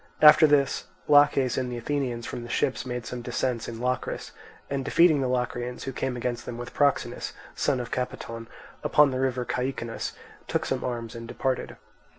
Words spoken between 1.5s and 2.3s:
and the Athenians